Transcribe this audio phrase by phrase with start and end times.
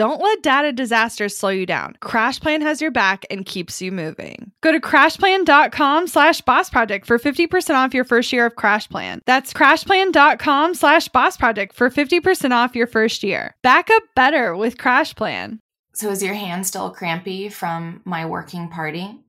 [0.00, 1.94] Don't let data disasters slow you down.
[2.00, 4.50] CrashPlan has your back and keeps you moving.
[4.62, 9.20] Go to crashplan.com slash boss project for 50% off your first year of CrashPlan.
[9.26, 13.54] That's crashplan.com slash boss project for 50% off your first year.
[13.62, 15.58] Back up better with CrashPlan.
[15.92, 19.20] So is your hand still crampy from my working party?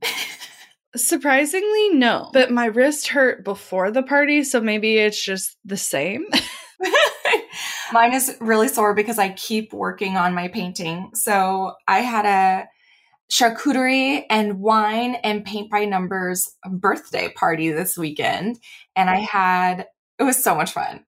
[0.96, 2.30] Surprisingly, no.
[2.32, 6.24] But my wrist hurt before the party, so maybe it's just the same.
[7.92, 11.10] Mine is really sore because I keep working on my painting.
[11.14, 12.68] So I had a
[13.30, 18.58] charcuterie and wine and paint by numbers birthday party this weekend.
[18.94, 19.86] And I had,
[20.18, 21.04] it was so much fun.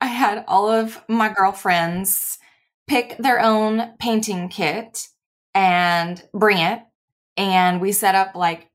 [0.00, 2.38] I had all of my girlfriends
[2.88, 5.06] pick their own painting kit
[5.54, 6.80] and bring it.
[7.36, 8.68] And we set up like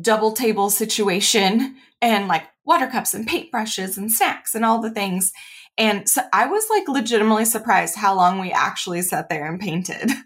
[0.00, 5.32] double table situation and like water cups and paintbrushes and snacks and all the things.
[5.78, 10.10] And so I was like legitimately surprised how long we actually sat there and painted.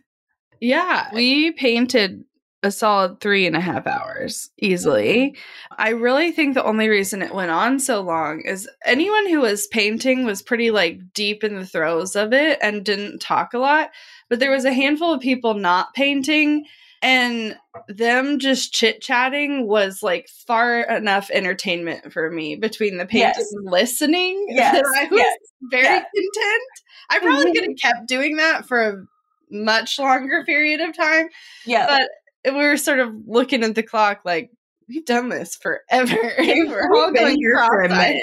[0.65, 2.23] Yeah, we painted
[2.63, 5.37] a solid three and a half hours easily.
[5.77, 9.67] I really think the only reason it went on so long is anyone who was
[9.67, 13.91] painting was pretty like deep in the throes of it and didn't talk a lot.
[14.31, 16.67] But there was a handful of people not painting
[17.03, 17.57] and
[17.89, 23.53] them just chit chatting was like far enough entertainment for me between the painting yes.
[23.53, 24.75] and listening yes.
[24.75, 25.37] that I was yes.
[25.71, 26.63] very content.
[27.11, 27.53] I probably mm-hmm.
[27.53, 29.05] could have kept doing that for a
[29.51, 31.29] much longer period of time.
[31.67, 31.99] Yeah.
[32.45, 34.51] But we were sort of looking at the clock like,
[34.89, 36.17] we've done this forever.
[36.39, 38.23] we're all going here for a minute.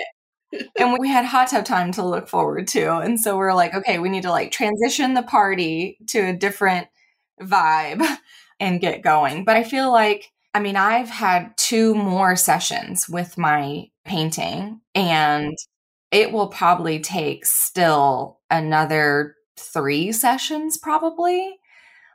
[0.80, 2.98] and we had hot tub time to look forward to.
[2.98, 6.34] And so we we're like, okay, we need to like transition the party to a
[6.34, 6.88] different
[7.42, 8.06] vibe
[8.60, 9.46] and get going.
[9.46, 15.56] But I feel like, I mean, I've had two more sessions with my painting, and
[16.12, 21.56] it will probably take still another three sessions, probably.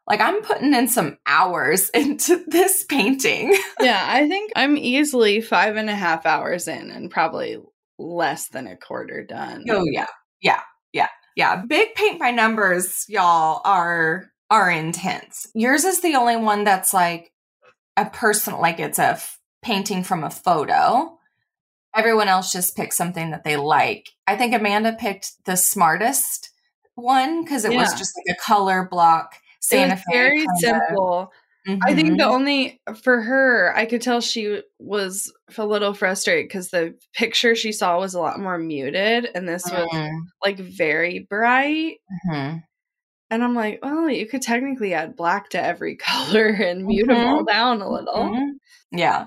[0.07, 3.57] Like, I'm putting in some hours into this painting.
[3.81, 7.59] yeah, I think I'm easily five and a half hours in and probably
[7.99, 9.65] less than a quarter done.
[9.71, 10.07] Oh, yeah.
[10.43, 10.61] Yeah.
[10.93, 11.09] Yeah.
[11.37, 11.63] Yeah.
[11.67, 15.49] Big paint by numbers, y'all, are are intense.
[15.53, 17.33] Yours is the only one that's like
[17.97, 21.19] a person, like it's a f- painting from a photo.
[21.93, 24.11] Everyone else just picks something that they like.
[24.29, 26.53] I think Amanda picked the smartest
[26.95, 27.81] one because it yeah.
[27.81, 30.03] was just like a color block Santa Fe.
[30.13, 30.53] Very kinda.
[30.57, 31.33] simple.
[31.67, 31.81] Mm-hmm.
[31.83, 32.33] I think the mm-hmm.
[32.33, 37.73] only for her, I could tell she was a little frustrated because the picture she
[37.73, 39.97] saw was a lot more muted, and this mm-hmm.
[39.97, 41.97] was like very bright.
[42.31, 42.59] Mm-hmm.
[43.35, 47.19] And I'm like, well, you could technically add black to every color and mute mm-hmm.
[47.19, 48.15] them all down a little.
[48.15, 48.99] Mm-hmm.
[48.99, 49.27] Yeah.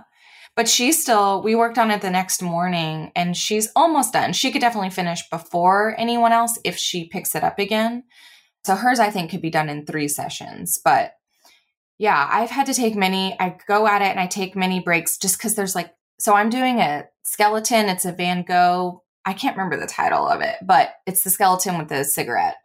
[0.55, 4.33] But she's still, we worked on it the next morning and she's almost done.
[4.33, 8.05] She could definitely finish before anyone else if she picks it up again.
[8.65, 10.79] So hers, I think, could be done in three sessions.
[10.83, 11.11] But
[11.99, 15.17] yeah, I've had to take many, I go at it and I take many breaks
[15.17, 17.89] just because there's like, so I'm doing a skeleton.
[17.89, 19.03] It's a Van Gogh.
[19.25, 22.55] I can't remember the title of it, but it's the skeleton with the cigarette.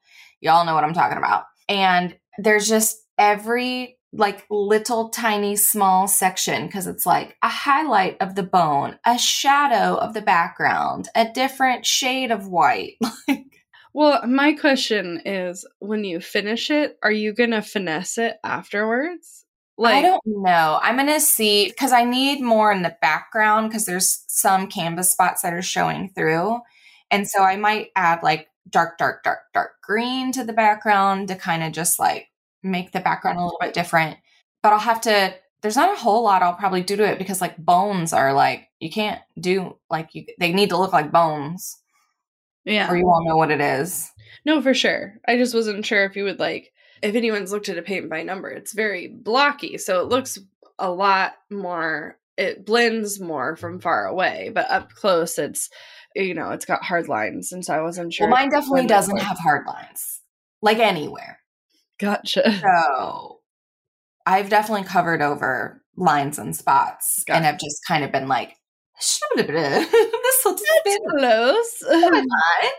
[0.43, 1.45] Y'all know what I'm talking about.
[1.69, 8.35] And there's just every like little tiny small section because it's like a highlight of
[8.35, 12.99] the bone, a shadow of the background, a different shade of white.
[13.95, 19.47] well, my question is when you finish it, are you going to finesse it afterwards?
[19.79, 20.79] Like, I don't know.
[20.83, 25.43] I'm gonna see because I need more in the background because there's some canvas spots
[25.43, 26.61] that are showing through,
[27.11, 31.37] and so I might add like dark, dark, dark, dark green to the background to
[31.37, 32.29] kind of just like
[32.63, 34.19] make the background a little bit different.
[34.63, 35.35] But I'll have to.
[35.63, 38.69] There's not a whole lot I'll probably do to it because like bones are like
[38.81, 40.25] you can't do like you.
[40.39, 41.79] They need to look like bones.
[42.65, 42.91] Yeah.
[42.91, 44.11] Or you won't know what it is.
[44.45, 45.15] No, for sure.
[45.27, 46.73] I just wasn't sure if you would like
[47.03, 50.39] if anyone's looked at a paint by number, it's very blocky, so it looks
[50.79, 55.69] a lot more it blends more from far away, but up close it's
[56.15, 58.29] you know, it's got hard lines and so I wasn't sure.
[58.29, 60.21] Well, mine definitely doesn't have hard lines.
[60.61, 61.41] Like anywhere.
[61.99, 62.61] Gotcha.
[62.61, 63.41] So
[64.27, 67.37] I've definitely covered over lines and spots gotcha.
[67.37, 68.57] and have just kind of been like
[69.37, 70.63] this looks
[71.11, 71.83] close.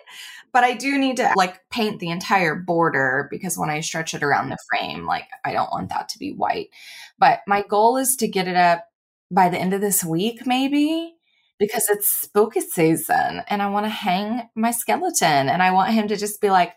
[0.53, 4.23] but I do need to like paint the entire border because when I stretch it
[4.23, 6.69] around the frame, like I don't want that to be white.
[7.17, 8.85] But my goal is to get it up
[9.31, 11.15] by the end of this week, maybe
[11.59, 16.07] because it's spooky season and I want to hang my skeleton and I want him
[16.07, 16.73] to just be like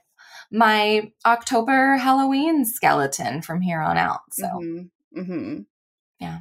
[0.50, 4.20] my October Halloween skeleton from here on out.
[4.32, 5.20] So, mm-hmm.
[5.20, 5.60] Mm-hmm.
[6.20, 6.40] yeah.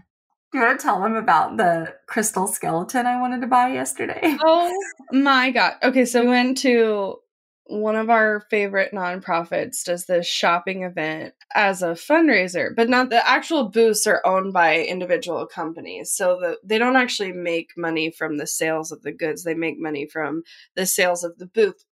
[0.51, 4.37] Do you want to tell them about the crystal skeleton I wanted to buy yesterday?
[4.43, 4.71] Oh
[5.11, 5.73] my God.
[5.83, 7.19] Okay, so we went to
[7.67, 13.27] one of our favorite nonprofits does this shopping event as a fundraiser, but not the
[13.27, 16.11] actual booths are owned by individual companies.
[16.11, 19.43] So the, they don't actually make money from the sales of the goods.
[19.43, 20.43] They make money from
[20.75, 21.83] the sales of the booth.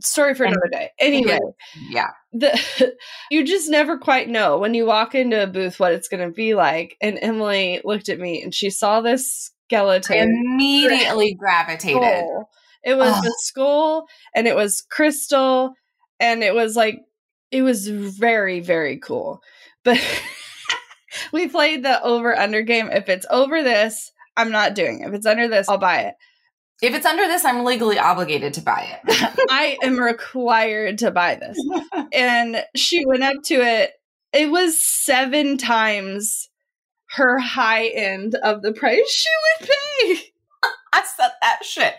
[0.00, 0.90] Story for another day.
[0.98, 1.38] Anyway,
[1.88, 2.10] yeah.
[2.32, 2.96] The,
[3.30, 6.34] you just never quite know when you walk into a booth what it's going to
[6.34, 6.96] be like.
[7.00, 10.16] And Emily looked at me and she saw this skeleton.
[10.16, 12.24] I immediately gravitated.
[12.84, 13.20] It was oh.
[13.22, 15.74] the skull and it was crystal
[16.18, 17.00] and it was like
[17.50, 19.40] it was very very cool.
[19.84, 20.00] But
[21.32, 22.90] we played the over under game.
[22.90, 25.08] If it's over this, I'm not doing it.
[25.08, 26.14] If it's under this, I'll buy it.
[26.80, 29.46] If it's under this, I'm legally obligated to buy it.
[29.50, 31.56] I am required to buy this.
[32.12, 33.92] and she went up to it.
[34.32, 36.48] It was seven times
[37.10, 39.28] her high end of the price she
[39.60, 40.32] would pay.
[40.92, 41.94] I said that shit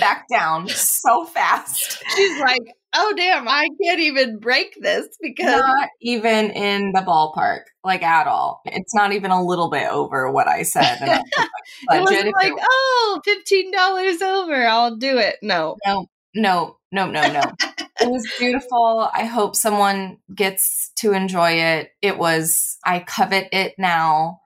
[0.00, 2.02] back down so fast.
[2.14, 7.62] She's like, oh damn, I can't even break this because not even in the ballpark,
[7.84, 8.62] like at all.
[8.64, 10.98] It's not even a little bit over what I said.
[11.00, 11.22] it
[11.88, 15.36] was like, oh, $15 over, I'll do it.
[15.42, 15.76] No.
[15.86, 17.42] No, no, no, no, no.
[18.00, 19.08] it was beautiful.
[19.12, 21.90] I hope someone gets to enjoy it.
[22.02, 24.40] It was I covet it now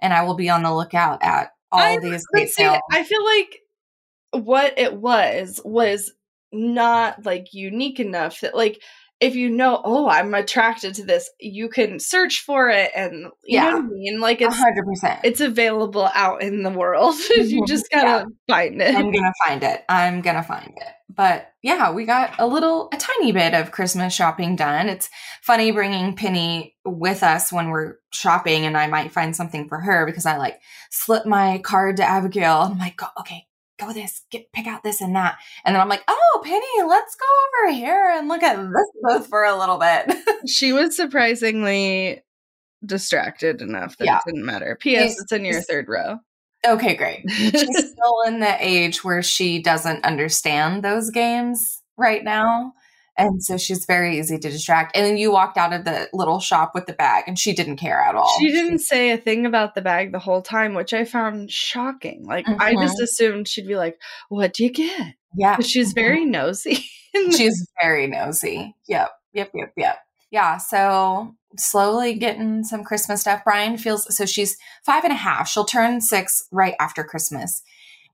[0.00, 2.78] and I will be on the lookout at all I, these great sales.
[2.90, 3.60] I feel like
[4.32, 6.12] what it was was
[6.52, 8.80] not like unique enough that like
[9.18, 13.56] if you know, oh, I'm attracted to this, you can search for it and you
[13.56, 13.70] yeah.
[13.70, 14.20] know what I mean?
[14.20, 15.20] Like it's 100%.
[15.24, 17.14] It's available out in the world.
[17.30, 17.64] you mm-hmm.
[17.66, 18.54] just gotta yeah.
[18.54, 18.94] find it.
[18.94, 19.84] I'm gonna find it.
[19.88, 20.92] I'm gonna find it.
[21.08, 24.90] But yeah, we got a little, a tiny bit of Christmas shopping done.
[24.90, 25.08] It's
[25.40, 30.04] funny bringing Penny with us when we're shopping and I might find something for her
[30.04, 32.68] because I like slip my card to Abigail.
[32.70, 33.46] I'm like, okay,
[33.78, 35.38] go this, get pick out this and that.
[35.64, 37.26] And then I'm like, oh, Penny, let's go
[37.68, 40.14] over here and look at this booth for a little bit.
[40.48, 42.22] she was surprisingly
[42.84, 44.18] distracted enough that yeah.
[44.18, 44.76] it didn't matter.
[44.80, 45.20] P.S.
[45.20, 46.18] It's in your third row.
[46.66, 47.28] Okay, great.
[47.30, 52.72] She's still in the age where she doesn't understand those games right now.
[53.18, 54.96] And so she's very easy to distract.
[54.96, 57.76] And then you walked out of the little shop with the bag and she didn't
[57.76, 58.36] care at all.
[58.38, 62.26] She didn't say a thing about the bag the whole time, which I found shocking.
[62.26, 62.60] Like mm-hmm.
[62.60, 65.14] I just assumed she'd be like, What do you get?
[65.34, 65.58] Yeah.
[65.60, 66.00] She's mm-hmm.
[66.00, 66.84] very nosy.
[67.30, 68.74] she's very nosy.
[68.86, 69.10] Yep.
[69.32, 69.50] Yep.
[69.54, 69.72] Yep.
[69.76, 69.98] Yep.
[70.30, 70.56] Yeah.
[70.58, 73.42] So slowly getting some Christmas stuff.
[73.44, 75.48] Brian feels so she's five and a half.
[75.48, 77.62] She'll turn six right after Christmas.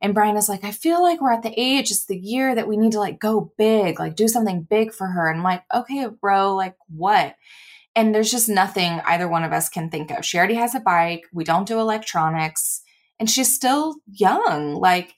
[0.03, 2.67] And Brian is like, I feel like we're at the age, it's the year that
[2.67, 5.31] we need to like go big, like do something big for her.
[5.31, 7.37] And I'm like, okay, bro, like what?
[7.95, 10.25] And there's just nothing either one of us can think of.
[10.25, 11.23] She already has a bike.
[11.33, 12.83] We don't do electronics.
[13.21, 14.75] And she's still young.
[14.75, 15.15] Like,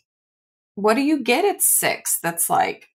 [0.74, 2.88] what do you get at six that's like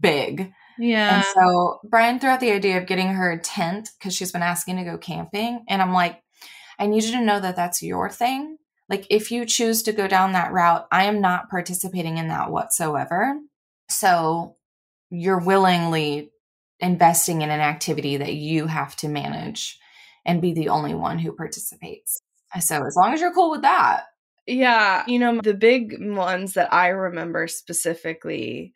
[0.00, 0.52] big?
[0.78, 1.16] Yeah.
[1.16, 4.42] And so Brian threw out the idea of getting her a tent because she's been
[4.42, 5.64] asking to go camping.
[5.68, 6.22] And I'm like,
[6.78, 8.56] I need you to know that that's your thing.
[8.88, 12.50] Like, if you choose to go down that route, I am not participating in that
[12.50, 13.38] whatsoever.
[13.88, 14.56] So,
[15.10, 16.30] you're willingly
[16.80, 19.78] investing in an activity that you have to manage
[20.26, 22.20] and be the only one who participates.
[22.60, 24.04] So, as long as you're cool with that.
[24.46, 25.04] Yeah.
[25.06, 28.74] You know, the big ones that I remember specifically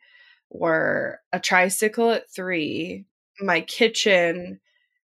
[0.49, 3.05] were a tricycle at three,
[3.39, 4.59] my kitchen,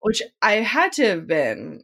[0.02, 1.84] which I had to have been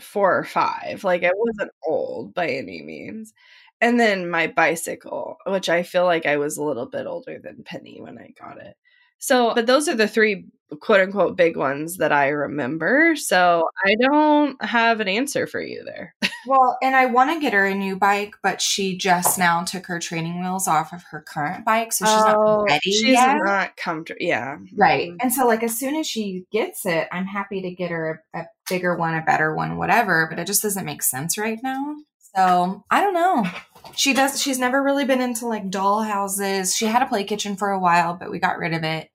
[0.00, 1.04] four or five.
[1.04, 3.32] Like I wasn't old by any means.
[3.80, 7.62] And then my bicycle, which I feel like I was a little bit older than
[7.64, 8.76] Penny when I got it.
[9.18, 10.46] So, but those are the three
[10.80, 13.16] quote unquote big ones that I remember.
[13.16, 16.14] So I don't have an answer for you there.
[16.48, 19.86] Well, and I want to get her a new bike, but she just now took
[19.86, 21.92] her training wheels off of her current bike.
[21.92, 23.36] So she's oh, not ready she's yet.
[23.44, 24.18] not comfortable.
[24.20, 24.58] Yeah.
[24.74, 25.12] Right.
[25.20, 28.40] And so, like, as soon as she gets it, I'm happy to get her a,
[28.40, 30.26] a bigger one, a better one, whatever.
[30.30, 31.96] But it just doesn't make sense right now.
[32.34, 33.46] So I don't know.
[33.94, 34.40] She does.
[34.40, 36.76] She's never really been into like doll houses.
[36.76, 39.10] She had a play kitchen for a while, but we got rid of it.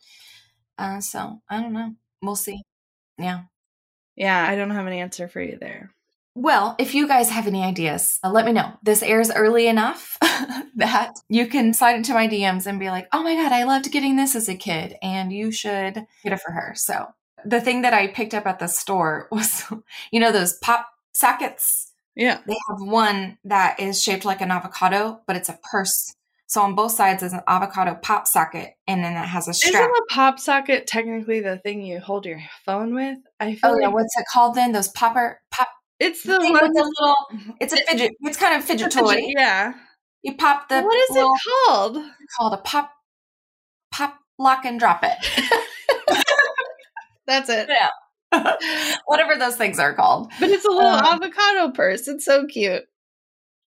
[0.78, 1.94] Uh, so I don't know.
[2.22, 2.62] We'll see.
[3.18, 3.44] Yeah.
[4.16, 5.92] Yeah, I don't have an answer for you there.
[6.36, 8.74] Well, if you guys have any ideas, uh, let me know.
[8.82, 10.18] This airs early enough
[10.76, 13.92] that you can slide into my DMs and be like, oh my God, I loved
[13.92, 16.74] getting this as a kid, and you should get it for her.
[16.76, 17.08] So,
[17.46, 19.64] the thing that I picked up at the store was,
[20.12, 22.40] you know, those pop sockets yeah.
[22.46, 26.16] They have one that is shaped like an avocado, but it's a purse.
[26.46, 29.74] So on both sides is an avocado pop socket, and then it has a strap.
[29.74, 33.18] Isn't a pop socket technically the thing you hold your phone with?
[33.40, 33.60] I feel.
[33.64, 34.72] Oh like yeah, what's it called then?
[34.72, 35.70] Those popper pop.
[36.04, 37.56] It's the one with the little.
[37.60, 38.12] It's a fidget.
[38.22, 39.16] It's kind of fidget toy.
[39.16, 39.74] Fidget, yeah.
[40.22, 40.82] You pop the.
[40.82, 41.98] What is little, it called?
[41.98, 42.92] It's called a pop,
[43.94, 45.18] pop lock and drop it.
[47.28, 47.70] That's it.
[47.70, 47.90] Yeah.
[49.06, 50.32] Whatever those things are called.
[50.40, 52.08] But it's a little um, avocado purse.
[52.08, 52.84] It's so cute.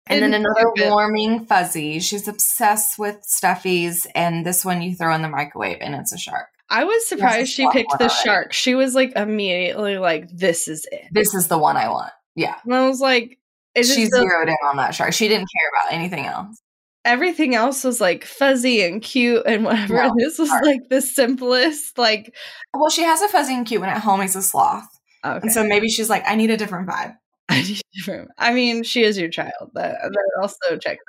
[0.08, 2.00] And then another warming fuzzy.
[2.00, 6.18] She's obsessed with stuffies, and this one you throw in the microwave, and it's a
[6.18, 6.48] shark.
[6.70, 8.54] I was surprised she picked the shark.
[8.54, 11.06] She was like immediately like, "This is it.
[11.12, 13.40] This is the one I want." Yeah, and I was like,
[13.78, 15.14] "She zeroed in on that shark.
[15.14, 16.62] She didn't care about anything else."
[17.04, 19.96] Everything else was like fuzzy and cute and whatever.
[19.96, 21.98] No, and this was like the simplest.
[21.98, 22.36] Like,
[22.74, 24.22] well, she has a fuzzy and cute one at home.
[24.22, 24.88] He's a sloth,
[25.24, 25.40] okay.
[25.42, 27.16] and so maybe she's like, "I need a different vibe."
[28.38, 29.72] I mean, she is your child.
[29.74, 31.04] That, that uh, also checks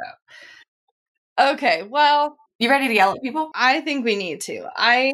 [1.38, 1.54] out.
[1.54, 3.50] Okay, well, you ready to yell at people?
[3.54, 4.66] I think we need to.
[4.76, 5.12] I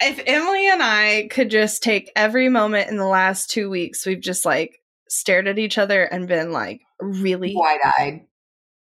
[0.00, 4.20] if Emily and I could just take every moment in the last two weeks, we've
[4.20, 8.20] just like stared at each other and been like really wide eyed.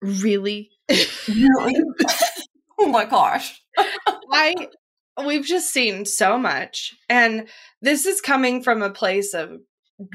[0.03, 0.71] Really?
[1.29, 1.75] really?
[2.79, 3.61] oh my gosh.
[4.33, 4.55] I
[5.27, 6.95] we've just seen so much.
[7.09, 7.49] And
[7.83, 9.59] this is coming from a place of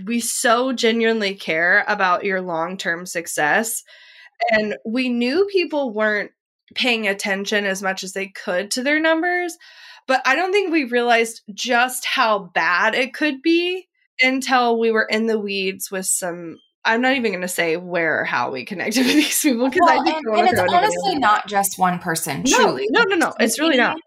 [0.06, 3.84] we so genuinely care about your long term success.
[4.52, 6.32] And we knew people weren't
[6.76, 9.58] paying attention as much as they could to their numbers.
[10.08, 13.88] But I don't think we realized just how bad it could be
[14.22, 16.58] until we were in the weeds with some.
[16.86, 19.80] I'm not even going to say where or how we connected with these people because
[19.82, 22.44] well, I think and, and it's honestly not just one person.
[22.46, 23.34] No, truly, no, no, no.
[23.40, 23.98] It's really not.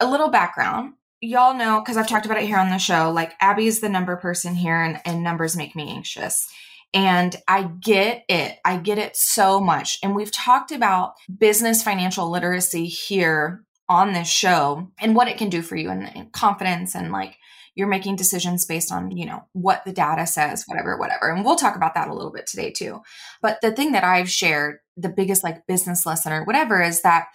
[0.00, 3.10] A little background y'all know because I've talked about it here on the show.
[3.10, 6.46] Like Abby is the number person here, and, and numbers make me anxious.
[6.94, 8.58] And I get it.
[8.64, 9.98] I get it so much.
[10.02, 15.48] And we've talked about business financial literacy here on this show and what it can
[15.48, 17.36] do for you and, confidence and like
[17.74, 21.30] you're making decisions based on, you know, what the data says, whatever, whatever.
[21.30, 23.00] And we'll talk about that a little bit today too.
[23.40, 27.28] But the thing that I've shared, the biggest like business lesson or whatever is that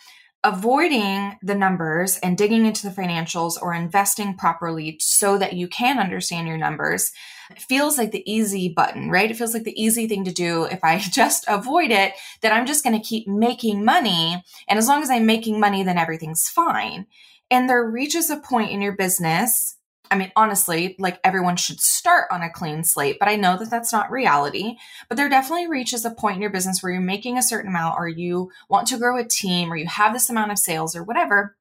[0.44, 6.00] avoiding the numbers and digging into the financials or investing properly so that you can
[6.00, 7.12] understand your numbers
[7.58, 9.30] feels like the easy button, right?
[9.30, 10.66] It feels like the easy thing to do.
[10.66, 14.44] If I just avoid it, then I'm just going to keep making money.
[14.68, 17.08] And as long as I'm making money, then everything's fine.
[17.50, 19.78] And there reaches a point in your business
[20.14, 23.72] I mean, honestly, like everyone should start on a clean slate, but I know that
[23.72, 24.76] that's not reality.
[25.10, 27.96] But there definitely reaches a point in your business where you're making a certain amount,
[27.98, 31.04] or you want to grow a team, or you have this amount of sales, or
[31.04, 31.58] whatever,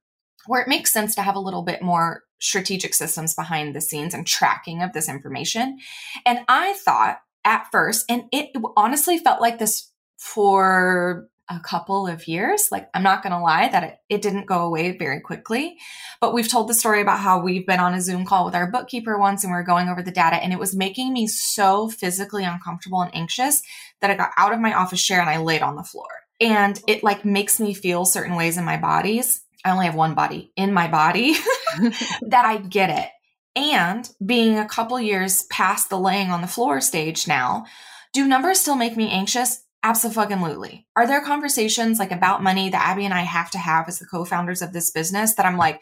[0.47, 4.13] where it makes sense to have a little bit more strategic systems behind the scenes
[4.13, 5.79] and tracking of this information.
[6.27, 12.29] And I thought at first, and it honestly felt like this for a couple of
[12.29, 12.69] years.
[12.71, 15.77] Like, I'm not going to lie that it, it didn't go away very quickly.
[16.21, 18.71] But we've told the story about how we've been on a Zoom call with our
[18.71, 21.89] bookkeeper once and we are going over the data, and it was making me so
[21.89, 23.63] physically uncomfortable and anxious
[24.01, 26.09] that I got out of my office chair and I laid on the floor.
[26.41, 29.43] And it like makes me feel certain ways in my bodies.
[29.65, 31.35] I only have one body in my body
[32.23, 33.11] that I get it.
[33.55, 37.67] And being a couple years past the laying on the floor stage now,
[38.13, 39.62] do numbers still make me anxious?
[39.85, 40.87] Absolutely.
[40.95, 44.07] Are there conversations like about money that Abby and I have to have as the
[44.07, 45.81] co-founders of this business that I'm like,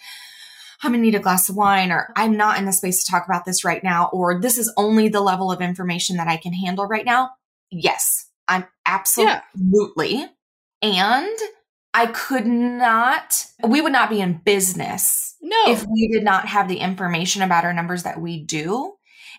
[0.83, 3.27] I'm gonna need a glass of wine, or I'm not in the space to talk
[3.27, 6.55] about this right now, or this is only the level of information that I can
[6.55, 7.31] handle right now?
[7.71, 10.15] Yes, I'm absolutely.
[10.15, 10.29] Yeah.
[10.83, 11.39] And
[11.93, 15.57] I could not, we would not be in business no.
[15.67, 18.95] if we did not have the information about our numbers that we do.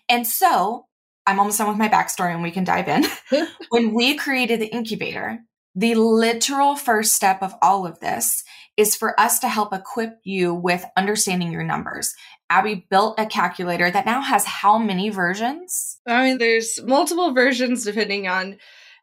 [0.08, 0.86] And so
[1.26, 3.04] I'm almost done with my backstory and we can dive in.
[3.70, 5.40] when we created the incubator,
[5.74, 8.44] the literal first step of all of this
[8.76, 12.14] is for us to help equip you with understanding your numbers.
[12.50, 15.98] Abby built a calculator that now has how many versions?
[16.06, 18.58] I mean, there's multiple versions depending on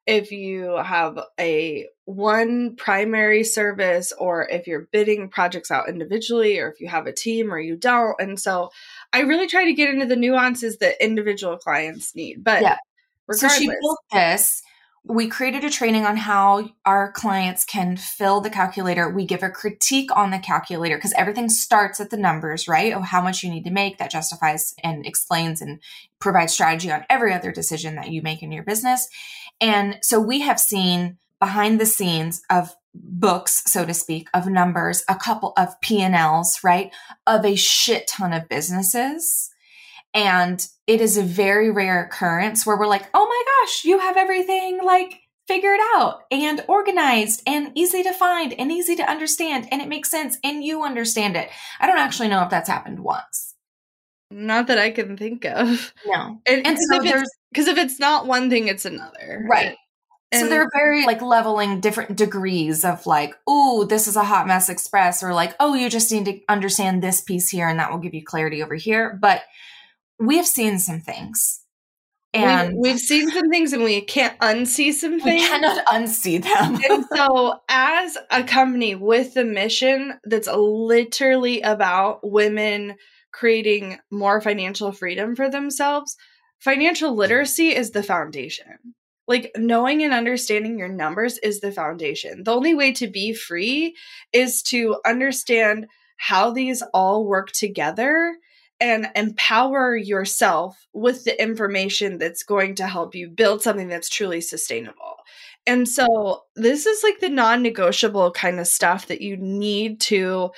[0.05, 6.69] if you have a one primary service or if you're bidding projects out individually or
[6.69, 8.15] if you have a team or you don't.
[8.19, 8.71] And so
[9.11, 12.43] I really try to get into the nuances that individual clients need.
[12.43, 12.77] But yeah.
[13.31, 14.63] So she built this
[15.09, 19.09] we created a training on how our clients can fill the calculator.
[19.09, 22.93] We give a critique on the calculator because everything starts at the numbers, right?
[22.93, 25.79] Of how much you need to make that justifies and explains and
[26.19, 29.07] provides strategy on every other decision that you make in your business.
[29.61, 35.03] And so we have seen behind the scenes of books, so to speak, of numbers,
[35.07, 36.91] a couple of P&Ls, right?
[37.27, 39.49] Of a shit ton of businesses
[40.13, 44.17] and it is a very rare occurrence where we're like, oh my gosh, you have
[44.17, 49.81] everything like figured out and organized and easy to find and easy to understand and
[49.81, 51.49] it makes sense and you understand it.
[51.79, 53.55] I don't actually know if that's happened once.
[54.31, 55.93] Not that I can think of.
[56.05, 56.39] No.
[56.47, 59.43] And, and so there's because if it's not one thing, it's another.
[59.49, 59.75] Right.
[60.31, 64.47] And so they're very like leveling different degrees of like, oh, this is a hot
[64.47, 67.91] mess express, or like, oh, you just need to understand this piece here and that
[67.91, 69.17] will give you clarity over here.
[69.19, 69.41] But
[70.19, 71.61] we have seen some things.
[72.31, 75.41] And we've, we've, seen some things and we can't unsee some things.
[75.41, 76.79] We cannot unsee them.
[76.87, 82.97] and so, as a company with a mission that's literally about women
[83.31, 86.15] creating more financial freedom for themselves,
[86.59, 88.95] financial literacy is the foundation.
[89.29, 92.43] Like, knowing and understanding your numbers is the foundation.
[92.43, 93.95] The only way to be free
[94.33, 98.35] is to understand how these all work together
[98.81, 104.41] and empower yourself with the information that's going to help you build something that's truly
[104.41, 105.17] sustainable.
[105.67, 110.49] And so this is like the non-negotiable kind of stuff that you need to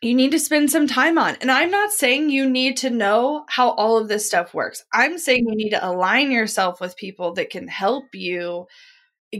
[0.00, 1.36] you need to spend some time on.
[1.40, 4.84] And I'm not saying you need to know how all of this stuff works.
[4.92, 8.66] I'm saying you need to align yourself with people that can help you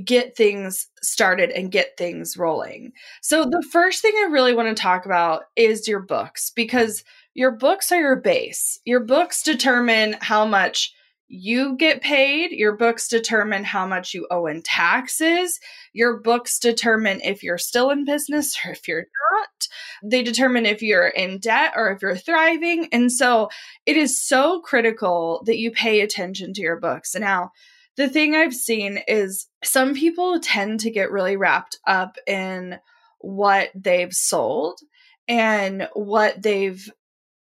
[0.05, 2.93] get things started and get things rolling.
[3.23, 7.53] So the first thing I really want to talk about is your books because your
[7.53, 8.81] books are your base.
[8.85, 10.93] Your books determine how much
[11.29, 12.53] you get paid.
[12.53, 15.61] Your books determine how much you owe in taxes.
[15.93, 19.69] Your books determine if you're still in business or if you're not.
[20.03, 22.89] They determine if you're in debt or if you're thriving.
[22.93, 23.51] And so
[23.85, 27.15] it is so critical that you pay attention to your books.
[27.15, 27.53] Now,
[27.99, 32.79] the thing I've seen is some people tend to get really wrapped up in
[33.19, 34.81] what they've sold
[35.27, 36.89] and what they've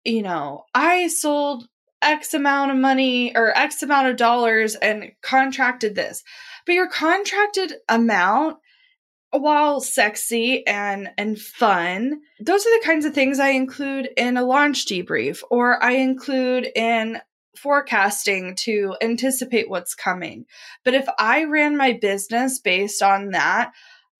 [0.03, 1.67] you know, I sold
[2.01, 6.23] X amount of money or X amount of dollars and contracted this.
[6.65, 8.57] But your contracted amount,
[9.31, 14.45] while sexy and and fun, those are the kinds of things I include in a
[14.45, 17.19] launch debrief or I include in
[17.57, 20.45] forecasting to anticipate what's coming.
[20.85, 23.71] But if I ran my business based on that,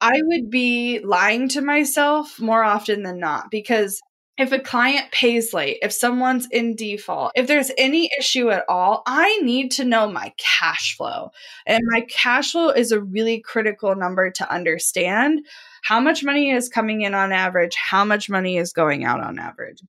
[0.02, 4.00] I would be lying to myself more often than not because
[4.38, 9.02] if a client pays late, if someone's in default, if there's any issue at all,
[9.08, 11.32] I need to know my cash flow.
[11.66, 15.46] And my cash flow is a really critical number to understand.
[15.84, 17.76] How much money is coming in on average?
[17.76, 19.80] How much money is going out on average?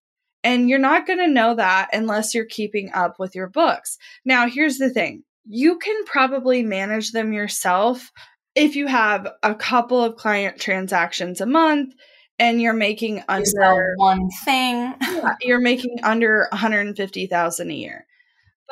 [0.43, 3.99] And you're not going to know that unless you're keeping up with your books.
[4.25, 8.11] Now, here's the thing you can probably manage them yourself
[8.55, 11.95] if you have a couple of client transactions a month
[12.39, 14.95] and you're making under one thing.
[15.01, 18.07] yeah, you're making under 150,000 a year.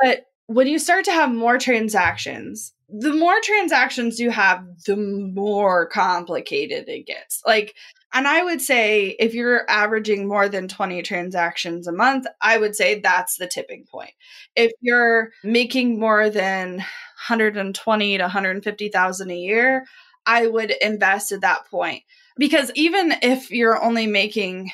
[0.00, 5.86] But when you start to have more transactions, the more transactions you have, the more
[5.86, 7.42] complicated it gets.
[7.44, 7.74] Like,
[8.12, 12.76] and I would say if you're averaging more than 20 transactions a month, I would
[12.76, 14.12] say that's the tipping point.
[14.54, 19.84] If you're making more than 120 to 150,000 a year,
[20.24, 22.04] I would invest at that point
[22.38, 24.70] because even if you're only making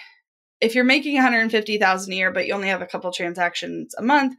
[0.60, 4.34] if you're making 150,000 a year but you only have a couple transactions a month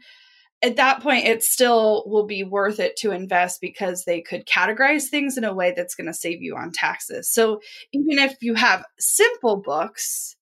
[0.61, 5.09] at that point it still will be worth it to invest because they could categorize
[5.09, 7.29] things in a way that's going to save you on taxes.
[7.29, 7.59] So
[7.91, 10.35] even if you have simple books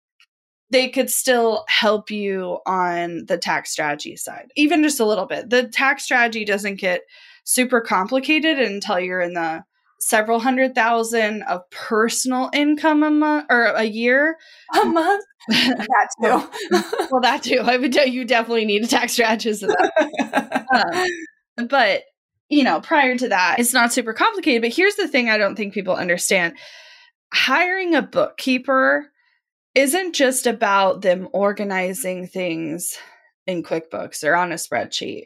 [0.72, 4.48] they could still help you on the tax strategy side.
[4.56, 5.50] Even just a little bit.
[5.50, 7.02] The tax strategy doesn't get
[7.44, 9.64] super complicated until you're in the
[10.02, 14.38] several hundred thousand of personal income a month or a year.
[14.82, 15.24] A month?
[15.50, 17.08] that too.
[17.12, 17.60] well, that too.
[17.64, 19.64] I would tell you definitely need a tax strategist.
[19.64, 21.06] um,
[21.68, 22.04] But,
[22.50, 24.62] you know, prior to that, it's not super complicated.
[24.62, 26.58] But here's the thing I don't think people understand
[27.34, 29.08] hiring a bookkeeper
[29.74, 32.98] isn't just about them organizing things
[33.48, 35.26] in QuickBooks or on a spreadsheet.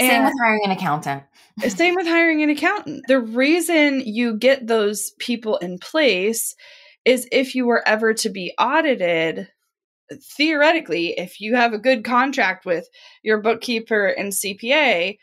[0.00, 1.22] Same with hiring an accountant.
[1.62, 3.04] Uh, same with hiring an accountant.
[3.08, 6.54] The reason you get those people in place
[7.04, 9.48] is if you were ever to be audited,
[10.36, 12.88] theoretically, if you have a good contract with
[13.22, 15.18] your bookkeeper and CPA,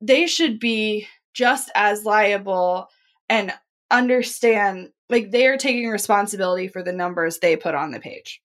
[0.00, 2.88] they should be just as liable
[3.28, 3.52] and
[3.90, 8.40] understand like they are taking responsibility for the numbers they put on the page.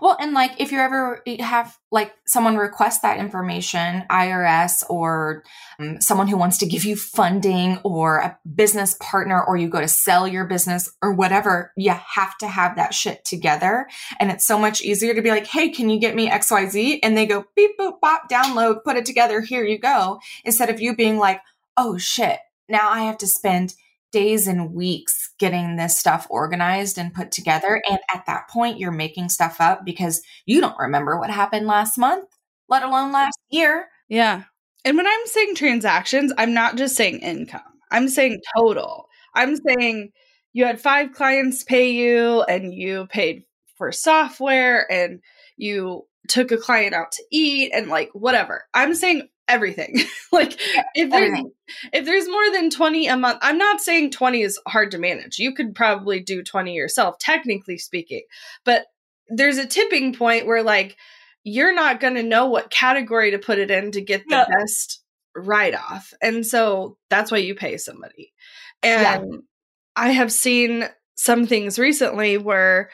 [0.00, 5.44] Well, and like if you ever have like someone request that information, IRS or
[5.78, 9.80] um, someone who wants to give you funding or a business partner or you go
[9.80, 13.88] to sell your business or whatever, you have to have that shit together.
[14.18, 17.00] And it's so much easier to be like, hey, can you get me XYZ?
[17.02, 20.20] And they go beep, boop, bop, download, put it together, here you go.
[20.44, 21.40] Instead of you being like,
[21.76, 23.74] oh shit, now I have to spend
[24.12, 27.80] days and weeks getting this stuff organized and put together.
[27.88, 31.98] And at that point, you're making stuff up because you don't remember what happened last
[31.98, 32.28] month,
[32.68, 33.88] let alone last year.
[34.08, 34.44] Yeah.
[34.84, 37.60] And when I'm saying transactions, I'm not just saying income.
[37.90, 39.06] I'm saying total.
[39.34, 40.10] I'm saying
[40.52, 43.44] you had five clients pay you and you paid
[43.76, 45.20] for software and
[45.56, 48.64] you took a client out to eat and like whatever.
[48.74, 49.96] I'm saying everything.
[50.32, 50.52] like
[50.94, 51.52] if there's everything.
[51.92, 55.38] if there's more than 20 a month, I'm not saying 20 is hard to manage.
[55.38, 58.22] You could probably do 20 yourself, technically speaking.
[58.64, 58.86] But
[59.28, 60.96] there's a tipping point where like
[61.44, 64.44] you're not going to know what category to put it in to get the Yeah.
[64.58, 65.02] best
[65.34, 66.12] write off.
[66.20, 68.32] And so that's why you pay somebody.
[68.82, 69.38] And Yeah.
[69.96, 72.90] I have seen some things recently where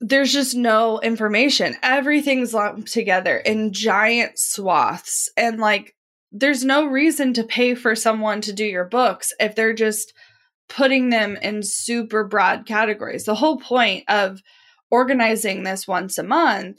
[0.00, 1.76] there's just no information.
[1.82, 5.30] Everything's lumped together in giant swaths.
[5.36, 5.94] And like,
[6.32, 10.12] there's no reason to pay for someone to do your books if they're just
[10.68, 13.24] putting them in super broad categories.
[13.24, 14.40] The whole point of
[14.90, 16.78] organizing this once a month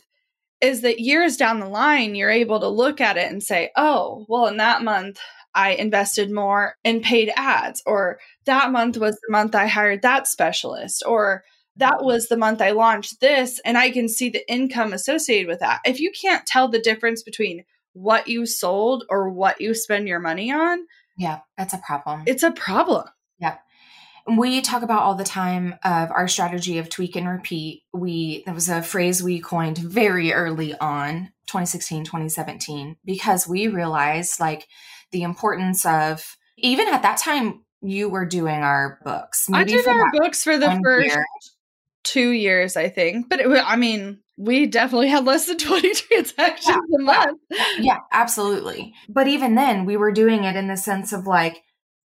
[0.62, 4.26] is that years down the line, you're able to look at it and say, oh,
[4.30, 5.20] well, in that month,
[5.54, 10.28] I invested more in paid ads, or that month was the month I hired that
[10.28, 11.44] specialist, or
[11.76, 15.60] that was the month I launched this, and I can see the income associated with
[15.60, 15.80] that.
[15.84, 20.20] If you can't tell the difference between what you sold or what you spend your
[20.20, 20.86] money on,
[21.18, 22.24] Yeah, that's a problem.
[22.26, 23.06] it's a problem.
[23.40, 23.58] Yeah.
[24.28, 28.54] We talk about all the time of our strategy of tweak and repeat we that
[28.56, 34.68] was a phrase we coined very early on 2016 2017 because we realized like
[35.12, 40.12] the importance of even at that time you were doing our books I did our
[40.14, 41.26] books for the first year.
[42.04, 43.28] two years, I think.
[43.28, 47.40] But it, I mean, we definitely had less than 20 transactions a month.
[47.80, 48.94] yeah absolutely.
[49.10, 51.64] But even then we were doing it in the sense of like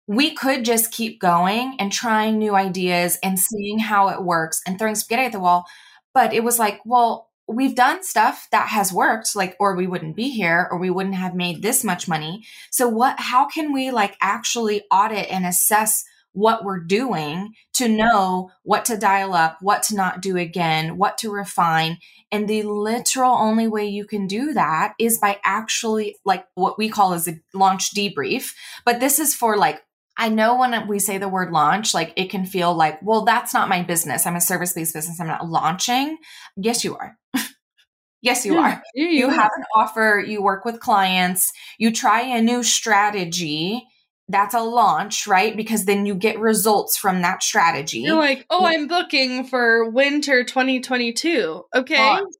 [0.07, 4.77] we could just keep going and trying new ideas and seeing how it works and
[4.77, 5.65] throwing spaghetti at the wall.
[6.13, 10.15] But it was like well we've done stuff that has worked like or we wouldn't
[10.15, 12.45] be here or we wouldn't have made this much money.
[12.69, 18.51] So what how can we like actually audit and assess what we're doing to know
[18.63, 21.97] what to dial up what to not do again what to refine
[22.31, 26.89] and the literal only way you can do that is by actually like what we
[26.89, 28.53] call as a launch debrief.
[28.85, 29.81] But this is for like,
[30.17, 33.53] I know when we say the word launch, like it can feel like, well, that's
[33.53, 34.27] not my business.
[34.27, 35.19] I'm a service based business.
[35.19, 36.17] I'm not launching.
[36.55, 37.17] Yes, you are.
[38.21, 38.83] yes, you are.
[38.93, 43.87] You, You have an offer, you work with clients, you try a new strategy.
[44.29, 45.57] That's a launch, right?
[45.57, 47.99] Because then you get results from that strategy.
[47.99, 51.63] You're like, oh, I'm booking for winter 2022.
[51.75, 51.97] Okay.
[51.97, 52.33] Launch.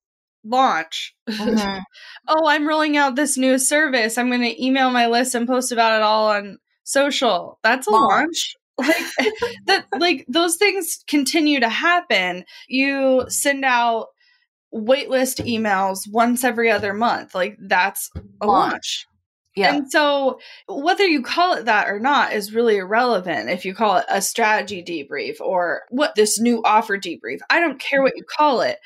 [0.46, 1.16] Launch.
[1.28, 1.82] Mhm.
[2.28, 4.18] oh, I'm rolling out this new service.
[4.18, 7.60] I'm going to email my list and post about it all on social.
[7.64, 8.56] That's a launch.
[8.80, 8.96] Like
[9.66, 12.46] that like those things continue to happen.
[12.70, 14.08] You send out
[14.74, 17.36] waitlist emails once every other month.
[17.36, 18.10] Like that's
[18.42, 18.72] a Launch.
[18.72, 19.08] launch.
[19.60, 19.74] Yeah.
[19.74, 23.50] And so, whether you call it that or not is really irrelevant.
[23.50, 27.80] If you call it a strategy debrief or what this new offer debrief, I don't
[27.80, 28.20] care what mm-hmm.
[28.20, 28.80] you call it,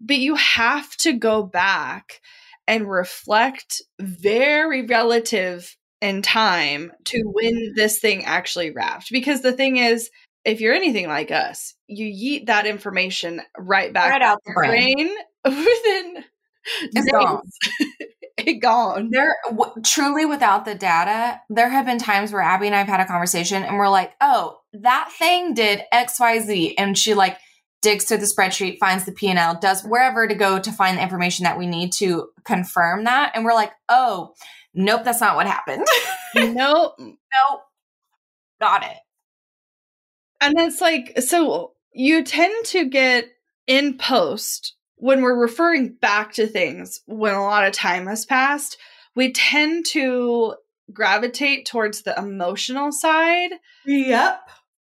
[0.00, 2.20] but you have to go back
[2.66, 7.30] and reflect very relative in time to mm-hmm.
[7.32, 9.10] when this thing actually wrapped.
[9.10, 10.10] Because the thing is,
[10.44, 14.94] if you're anything like us, you yeet that information right back Right out the brain.
[14.94, 15.10] brain
[15.44, 16.24] within
[16.82, 18.08] It's days.
[18.46, 19.10] it gone.
[19.10, 23.00] there w- truly without the data there have been times where abby and i've had
[23.00, 27.38] a conversation and we're like oh that thing did xyz and she like
[27.82, 31.44] digs through the spreadsheet finds the p&l does wherever to go to find the information
[31.44, 34.32] that we need to confirm that and we're like oh
[34.74, 35.86] nope that's not what happened
[36.34, 36.94] nope.
[36.98, 37.60] nope
[38.60, 38.96] got it
[40.40, 43.28] And it's like, so you tend to get
[43.66, 48.76] in post when we're referring back to things when a lot of time has passed,
[49.14, 50.54] we tend to
[50.92, 53.52] gravitate towards the emotional side
[53.86, 54.40] yep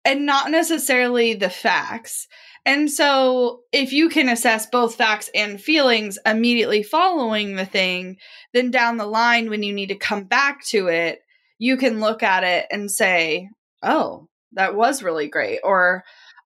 [0.05, 2.27] and not necessarily the facts.
[2.65, 8.17] And so, if you can assess both facts and feelings immediately following the thing,
[8.53, 11.19] then down the line, when you need to come back to it,
[11.57, 13.49] you can look at it and say,
[13.83, 15.59] oh, that was really great.
[15.63, 16.03] Or,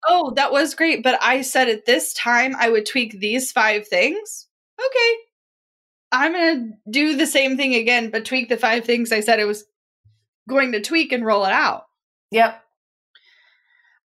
[0.08, 3.88] oh, that was great, but I said at this time I would tweak these five
[3.88, 4.48] things.
[4.80, 5.16] Okay.
[6.12, 9.40] I'm going to do the same thing again, but tweak the five things I said
[9.40, 9.66] I was
[10.48, 11.84] going to tweak and roll it out.
[12.32, 12.64] yep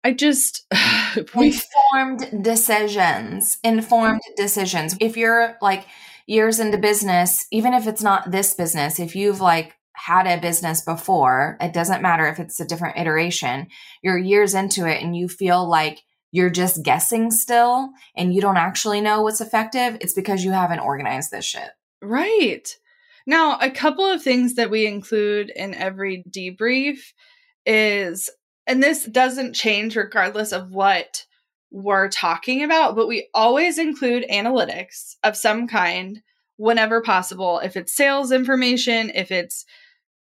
[0.05, 0.67] I just,
[1.35, 5.87] we informed decisions informed decisions if you're like
[6.27, 10.81] years into business even if it's not this business if you've like had a business
[10.81, 13.67] before it doesn't matter if it's a different iteration
[14.03, 16.03] you're years into it and you feel like
[16.33, 20.81] you're just guessing still and you don't actually know what's effective it's because you haven't
[20.81, 21.71] organized this shit
[22.05, 22.69] Right.
[23.27, 26.99] Now, a couple of things that we include in every debrief
[27.65, 28.31] is,
[28.67, 31.25] and this doesn't change regardless of what
[31.71, 36.21] we're talking about, but we always include analytics of some kind
[36.57, 37.59] whenever possible.
[37.61, 39.65] If it's sales information, if it's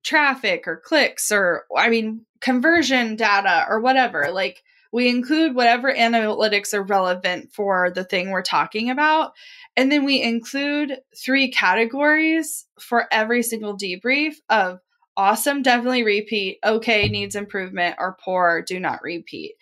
[0.03, 4.29] traffic or clicks or, I mean, conversion data or whatever.
[4.31, 9.33] Like, we include whatever analytics are relevant for the thing we're talking about.
[9.75, 14.79] And then we include three categories for every single debrief of
[15.17, 19.55] awesome, definitely repeat, okay, needs improvement, or poor, do not repeat.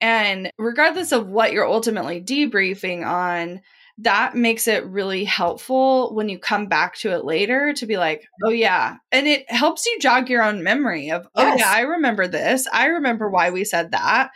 [0.00, 3.60] And regardless of what you're ultimately debriefing on,
[3.98, 8.20] that makes it really helpful when you come back to it later to be like,
[8.20, 8.48] mm-hmm.
[8.48, 8.96] oh, yeah.
[9.10, 11.60] And it helps you jog your own memory of, oh, yes.
[11.60, 12.66] yeah, I remember this.
[12.72, 14.30] I remember why we said that.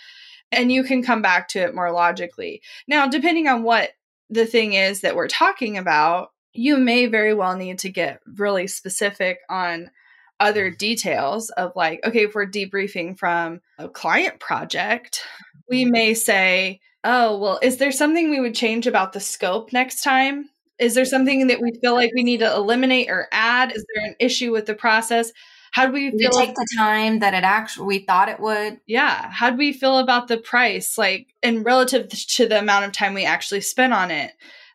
[0.53, 2.63] And you can come back to it more logically.
[2.87, 3.91] Now, depending on what
[4.31, 8.67] the thing is that we're talking about, you may very well need to get really
[8.67, 9.91] specific on
[10.39, 10.77] other mm-hmm.
[10.77, 15.23] details of like, okay, if we're debriefing from a client project,
[15.69, 15.93] we mm-hmm.
[15.93, 20.51] may say, oh, well, is there something we would change about the scope next time?
[20.79, 23.75] Is there something that we feel like we need to eliminate or add?
[23.75, 25.33] Is there an issue with the process?
[25.71, 26.31] How do we feel?
[26.31, 28.81] take the time that it actually we thought it would.
[28.87, 29.31] Yeah.
[29.31, 33.15] How do we feel about the price, like, and relative to the amount of time
[33.15, 34.33] we actually spent on it?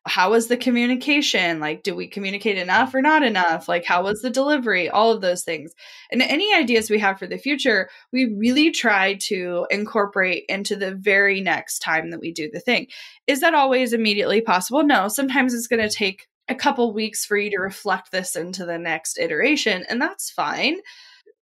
[0.08, 1.60] How was the communication?
[1.60, 3.70] Like do we communicate enough or not enough?
[3.70, 4.90] Like how was the delivery?
[4.90, 5.74] All of those things.
[6.12, 10.96] And any ideas we have for the future we really try to incorporate into the
[10.96, 12.88] very next time that we do the thing.
[13.28, 14.84] Is that always immediately possible?
[14.84, 15.08] No.
[15.08, 18.80] Sometimes it's going to take a couple weeks for you to reflect this into the
[18.80, 20.78] next iteration and that's fine.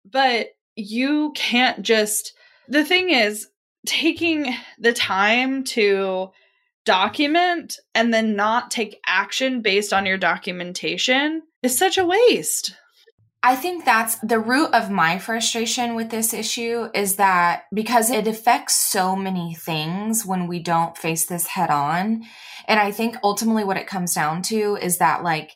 [0.09, 2.33] But you can't just
[2.67, 3.47] the thing is
[3.85, 6.31] taking the time to
[6.85, 12.75] document and then not take action based on your documentation is such a waste.
[13.43, 18.27] I think that's the root of my frustration with this issue is that because it
[18.27, 22.23] affects so many things when we don't face this head on.
[22.67, 25.51] And I think ultimately what it comes down to is that, like,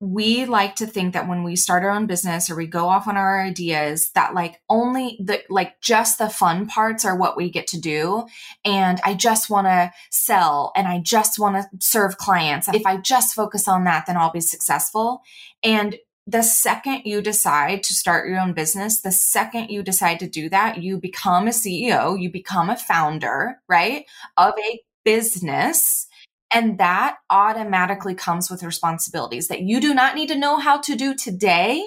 [0.00, 3.06] we like to think that when we start our own business or we go off
[3.08, 7.48] on our ideas that like only the like just the fun parts are what we
[7.48, 8.26] get to do.
[8.64, 12.68] And i just want to sell and i just want to serve clients.
[12.68, 15.22] If i just focus on that then i'll be successful.
[15.62, 20.28] And the second you decide to start your own business, the second you decide to
[20.28, 24.06] do that, you become a CEO, you become a founder, right,
[24.38, 26.06] of a business
[26.54, 30.94] and that automatically comes with responsibilities that you do not need to know how to
[30.94, 31.84] do today,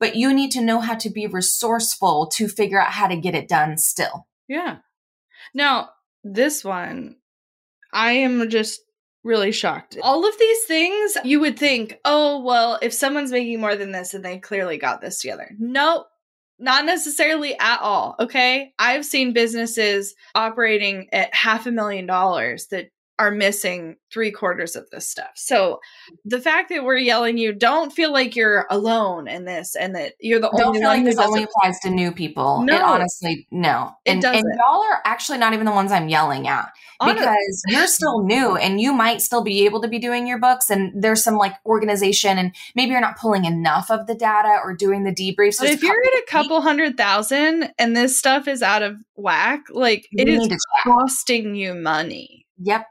[0.00, 3.34] but you need to know how to be resourceful to figure out how to get
[3.34, 4.26] it done still.
[4.48, 4.78] Yeah.
[5.52, 5.90] Now,
[6.24, 7.16] this one,
[7.92, 8.80] I am just
[9.22, 9.98] really shocked.
[10.02, 14.12] All of these things, you would think, oh, well, if someone's making more than this,
[14.12, 15.50] then they clearly got this together.
[15.58, 16.06] Nope.
[16.58, 18.14] Not necessarily at all.
[18.18, 18.72] Okay.
[18.78, 24.88] I've seen businesses operating at half a million dollars that are missing three quarters of
[24.90, 25.32] this stuff.
[25.34, 25.80] So
[26.24, 30.14] the fact that we're yelling you don't feel like you're alone in this and that
[30.20, 32.62] you're the don't only feel one like this only applies to new people.
[32.62, 32.74] No.
[32.74, 33.92] It honestly, no.
[34.04, 37.20] And, it and y'all are actually not even the ones I'm yelling at honestly.
[37.20, 40.68] because you're still new and you might still be able to be doing your books
[40.68, 44.74] and there's some like organization and maybe you're not pulling enough of the data or
[44.74, 45.58] doing the debriefs.
[45.58, 49.64] But if you're at a couple hundred thousand and this stuff is out of whack,
[49.70, 50.48] like you it is
[50.84, 52.46] costing you money.
[52.58, 52.86] Yep.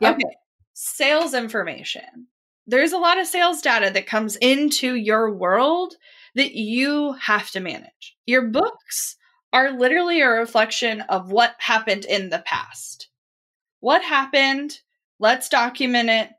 [0.00, 0.14] Yep.
[0.14, 0.36] Okay.
[0.74, 2.28] Sales information.
[2.66, 5.94] There's a lot of sales data that comes into your world
[6.34, 8.16] that you have to manage.
[8.26, 9.16] Your books
[9.52, 13.08] are literally a reflection of what happened in the past.
[13.80, 14.80] What happened?
[15.18, 16.30] Let's document it.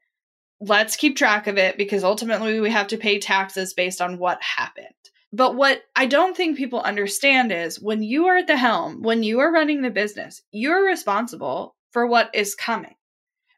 [0.59, 4.41] Let's keep track of it because ultimately we have to pay taxes based on what
[4.41, 4.87] happened.
[5.31, 9.23] But what I don't think people understand is when you are at the helm, when
[9.23, 12.95] you are running the business, you're responsible for what is coming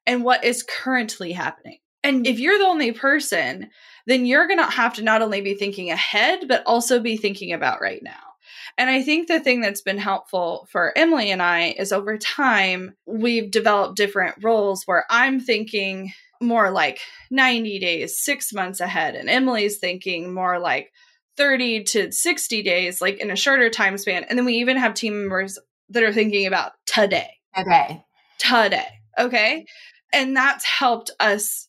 [0.06, 1.78] and what is currently happening.
[2.04, 2.30] And mm.
[2.30, 3.70] if you're the only person,
[4.06, 7.54] then you're going to have to not only be thinking ahead, but also be thinking
[7.54, 8.14] about right now.
[8.78, 12.96] And I think the thing that's been helpful for Emily and I is over time,
[13.06, 19.30] we've developed different roles where I'm thinking more like 90 days, six months ahead, and
[19.30, 20.91] Emily's thinking more like
[21.36, 24.24] 30 to 60 days, like in a shorter time span.
[24.24, 27.32] And then we even have team members that are thinking about today.
[27.56, 28.04] Today.
[28.38, 28.99] Today.
[29.20, 29.65] Okay
[30.11, 31.67] and that's helped us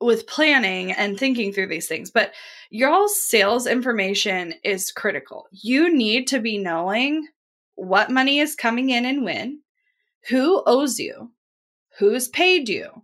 [0.00, 2.10] with planning and thinking through these things.
[2.10, 2.32] But
[2.70, 5.46] your sales information is critical.
[5.52, 7.28] You need to be knowing
[7.74, 9.60] what money is coming in and when,
[10.28, 11.32] who owes you,
[11.98, 13.02] who's paid you,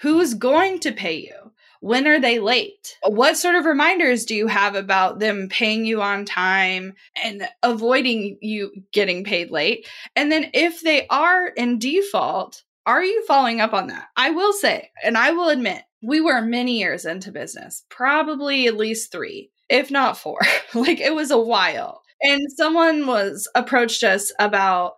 [0.00, 2.96] who's going to pay you, when are they late?
[3.02, 8.38] What sort of reminders do you have about them paying you on time and avoiding
[8.40, 9.86] you getting paid late?
[10.14, 14.06] And then if they are in default, are you following up on that?
[14.16, 18.76] I will say, and I will admit, we were many years into business, probably at
[18.76, 19.50] least three.
[19.68, 20.38] if not four.
[20.74, 22.02] like it was a while.
[22.22, 24.94] And someone was approached us about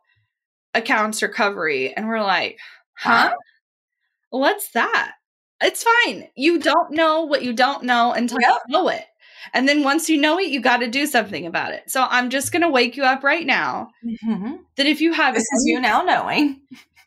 [0.74, 2.58] accounts recovery, and we're like,
[2.96, 3.32] huh?
[4.30, 5.14] What's that?
[5.62, 6.28] It's fine.
[6.36, 8.58] You don't know what you don't know until yep.
[8.68, 9.04] you know it.
[9.54, 11.90] And then once you know it, you got to do something about it.
[11.90, 14.56] So I'm just going to wake you up right now mm-hmm.
[14.76, 16.60] that if you have this is you now knowing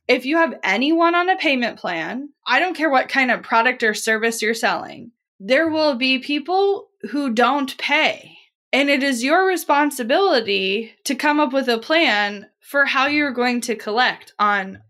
[0.07, 3.83] if you have anyone on a payment plan, I don't care what kind of product
[3.83, 8.37] or service you're selling, there will be people who don't pay.
[8.73, 13.61] And it is your responsibility to come up with a plan for how you're going
[13.61, 14.81] to collect on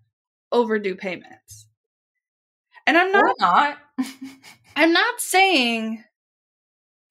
[0.51, 1.67] overdue payments.
[2.85, 3.77] And I'm not, not.
[4.75, 6.03] I'm not saying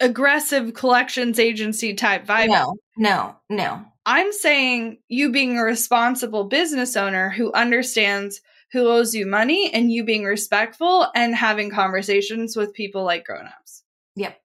[0.00, 2.48] aggressive collections agency type vibe.
[2.48, 3.84] No, no, no.
[4.12, 8.40] I'm saying you being a responsible business owner who understands
[8.72, 13.84] who owes you money and you being respectful and having conversations with people like grown-ups.
[14.16, 14.36] Yep.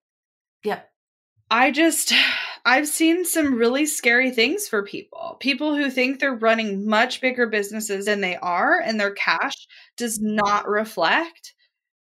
[0.65, 0.87] Yep.
[1.49, 2.13] I just
[2.63, 5.37] I've seen some really scary things for people.
[5.39, 9.55] People who think they're running much bigger businesses than they are and their cash
[9.97, 11.55] does not reflect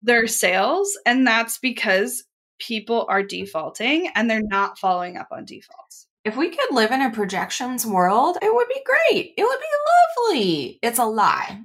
[0.02, 2.24] their sales and that's because
[2.58, 6.08] people are defaulting and they're not following up on defaults.
[6.26, 9.34] If we could live in a projections world, it would be great.
[9.38, 10.80] It would be lovely.
[10.82, 11.62] It's a lie.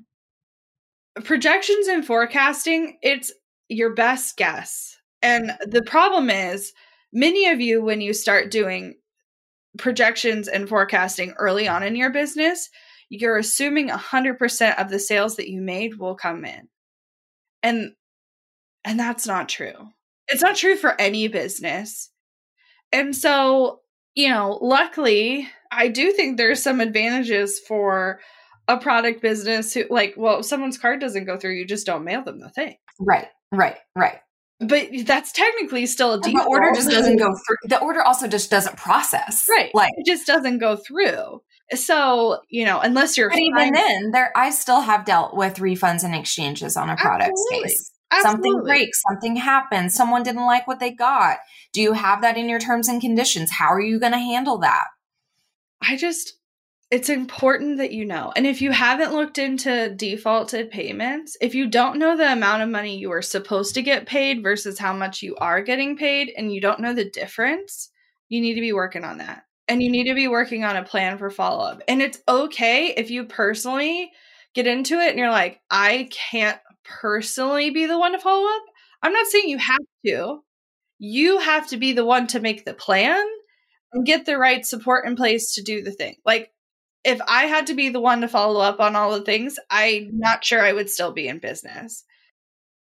[1.22, 3.32] Projections and forecasting, it's
[3.68, 4.96] your best guess.
[5.22, 6.72] And the problem is,
[7.12, 8.96] many of you, when you start doing
[9.78, 12.68] projections and forecasting early on in your business,
[13.10, 16.68] you're assuming 100% of the sales that you made will come in.
[17.62, 17.92] And
[18.84, 19.90] and that's not true.
[20.28, 22.10] It's not true for any business.
[22.92, 23.80] And so
[24.18, 28.18] you know, luckily, I do think there's some advantages for
[28.66, 32.02] a product business who, like, well, if someone's card doesn't go through, you just don't
[32.02, 32.74] mail them the thing.
[32.98, 34.16] Right, right, right.
[34.58, 36.46] But that's technically still a default.
[36.46, 37.68] The order just doesn't go through.
[37.68, 39.46] The order also just doesn't process.
[39.48, 39.70] Right.
[39.72, 41.40] Like, it just doesn't go through.
[41.76, 43.30] So, you know, unless you're.
[43.30, 47.30] But even then, there, I still have dealt with refunds and exchanges on a product
[47.30, 47.68] Absolutely.
[47.68, 47.92] space.
[48.10, 48.50] Absolutely.
[48.50, 51.38] Something breaks, something happens, someone didn't like what they got.
[51.72, 53.50] Do you have that in your terms and conditions?
[53.50, 54.86] How are you going to handle that?
[55.82, 56.34] I just,
[56.90, 58.32] it's important that you know.
[58.34, 62.70] And if you haven't looked into defaulted payments, if you don't know the amount of
[62.70, 66.52] money you are supposed to get paid versus how much you are getting paid, and
[66.52, 67.90] you don't know the difference,
[68.30, 69.44] you need to be working on that.
[69.68, 71.82] And you need to be working on a plan for follow up.
[71.86, 74.10] And it's okay if you personally
[74.54, 76.58] get into it and you're like, I can't
[77.00, 78.62] personally be the one to follow up.
[79.02, 80.40] I'm not saying you have to.
[80.98, 83.24] You have to be the one to make the plan
[83.92, 86.16] and get the right support in place to do the thing.
[86.24, 86.50] Like,
[87.04, 90.10] if I had to be the one to follow up on all the things, I'm
[90.12, 92.04] not sure I would still be in business.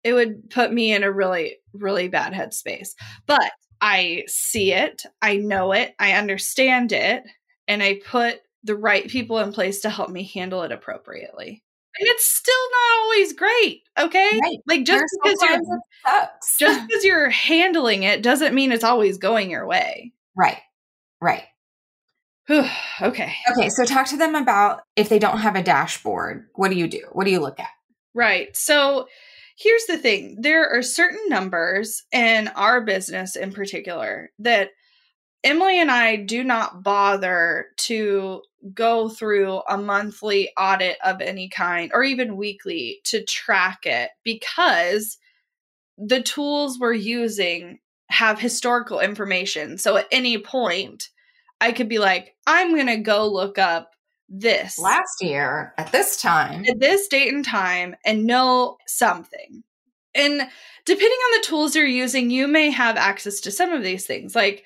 [0.03, 2.91] It would put me in a really, really bad headspace.
[3.25, 3.51] But
[3.81, 7.23] I see it, I know it, I understand it,
[7.67, 11.64] and I put the right people in place to help me handle it appropriately
[11.97, 13.83] and it's still not always great.
[13.97, 14.59] Okay, right.
[14.67, 15.79] like just There's because you're
[16.59, 20.13] just because you're handling it doesn't mean it's always going your way.
[20.35, 20.61] Right.
[21.21, 21.43] Right.
[22.49, 23.33] okay.
[23.51, 23.69] Okay.
[23.69, 26.47] So talk to them about if they don't have a dashboard.
[26.55, 27.01] What do you do?
[27.11, 27.69] What do you look at?
[28.13, 28.55] Right.
[28.55, 29.07] So
[29.57, 34.71] here's the thing: there are certain numbers in our business, in particular, that
[35.45, 38.41] Emily and I do not bother to
[38.73, 45.19] go through a monthly audit of any kind or even weekly to track it because
[45.99, 47.77] the tools we're using
[48.09, 49.77] have historical information.
[49.77, 51.09] So at any point,
[51.61, 53.91] I could be like, I'm going to go look up
[54.27, 59.63] this last year at this time, at this date and time, and know something.
[60.15, 60.41] And
[60.85, 64.33] depending on the tools you're using, you may have access to some of these things.
[64.33, 64.63] Like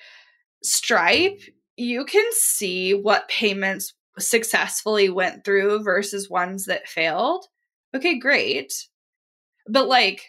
[0.62, 1.40] Stripe,
[1.76, 7.46] you can see what payments successfully went through versus ones that failed.
[7.94, 8.72] Okay, great.
[9.68, 10.24] But like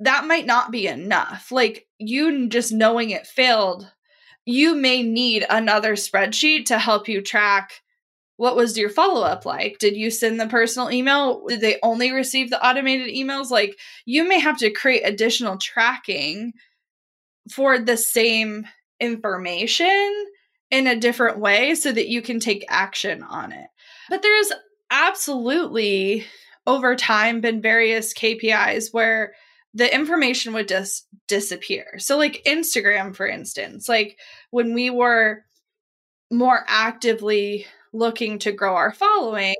[0.00, 1.50] that might not be enough.
[1.50, 3.90] Like you just knowing it failed,
[4.44, 7.82] you may need another spreadsheet to help you track
[8.42, 9.78] what was your follow up like?
[9.78, 11.44] Did you send the personal email?
[11.46, 13.50] Did they only receive the automated emails?
[13.50, 16.52] Like you may have to create additional tracking
[17.52, 18.66] for the same
[19.02, 20.26] information
[20.70, 23.66] in a different way so that you can take action on it.
[24.08, 24.52] But there's
[24.90, 26.24] absolutely
[26.66, 29.34] over time been various KPIs where
[29.74, 31.98] the information would just disappear.
[31.98, 34.18] So like Instagram for instance, like
[34.50, 35.44] when we were
[36.30, 39.56] more actively looking to grow our following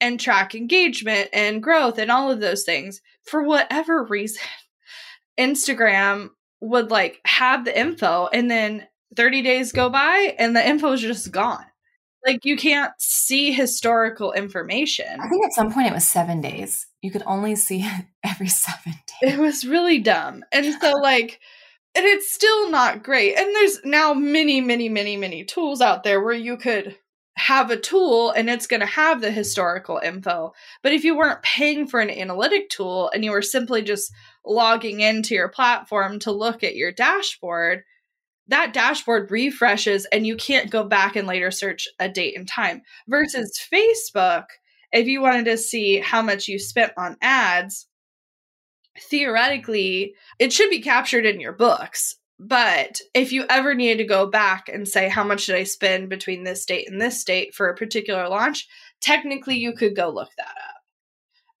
[0.00, 4.42] and track engagement and growth and all of those things, for whatever reason,
[5.38, 6.30] Instagram
[6.60, 8.86] would like have the info and then
[9.16, 11.64] 30 days go by and the info is just gone.
[12.26, 15.06] Like you can't see historical information.
[15.20, 16.86] I think at some point it was seven days.
[17.00, 19.34] You could only see it every seven days.
[19.34, 20.44] It was really dumb.
[20.52, 21.40] And so, like,
[21.94, 23.36] and it's still not great.
[23.36, 26.96] And there's now many, many, many, many tools out there where you could
[27.36, 30.52] have a tool and it's going to have the historical info.
[30.82, 34.12] But if you weren't paying for an analytic tool and you were simply just
[34.44, 37.84] logging into your platform to look at your dashboard,
[38.48, 42.82] that dashboard refreshes and you can't go back and later search a date and time.
[43.08, 44.44] Versus Facebook,
[44.92, 47.86] if you wanted to see how much you spent on ads,
[48.98, 52.16] theoretically, it should be captured in your books.
[52.42, 56.08] But if you ever needed to go back and say, how much did I spend
[56.08, 58.66] between this date and this date for a particular launch,
[59.02, 60.80] technically you could go look that up.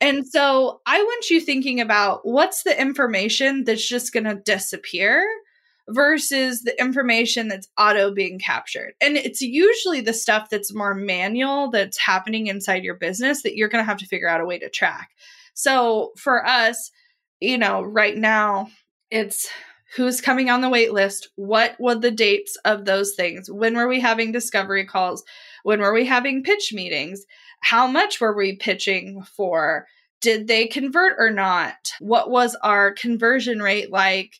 [0.00, 5.22] And so I want you thinking about what's the information that's just going to disappear
[5.90, 8.94] versus the information that's auto being captured.
[9.02, 13.68] And it's usually the stuff that's more manual that's happening inside your business that you're
[13.68, 15.10] going to have to figure out a way to track.
[15.52, 16.90] So for us,
[17.38, 18.70] you know, right now
[19.10, 19.50] it's
[19.96, 23.88] who's coming on the wait list, what were the dates of those things, when were
[23.88, 25.24] we having discovery calls,
[25.62, 27.24] when were we having pitch meetings,
[27.60, 29.86] how much were we pitching for,
[30.20, 34.34] did they convert or not, what was our conversion rate like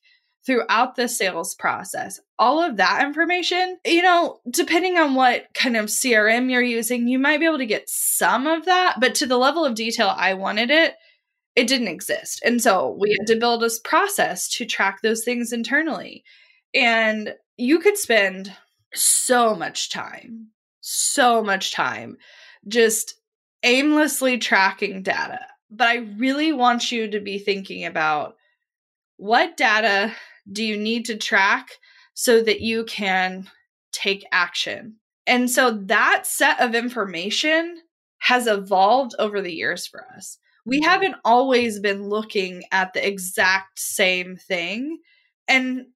[0.46, 2.18] throughout the sales process.
[2.38, 7.18] All of that information, you know, depending on what kind of CRM you're using, you
[7.18, 10.34] might be able to get some of that, but to the level of detail I
[10.34, 10.94] wanted it,
[11.56, 12.40] it didn't exist.
[12.44, 16.24] And so we had to build a process to track those things internally.
[16.74, 18.54] And you could spend
[18.94, 20.48] so much time,
[20.80, 22.16] so much time
[22.68, 23.14] just
[23.62, 25.40] aimlessly tracking data.
[25.70, 28.36] But I really want you to be thinking about
[29.16, 30.12] what data
[30.50, 31.70] do you need to track
[32.14, 33.48] so that you can
[33.92, 34.96] take action?
[35.26, 37.82] And so that set of information
[38.18, 40.38] has evolved over the years for us.
[40.70, 45.00] We haven't always been looking at the exact same thing.
[45.48, 45.86] And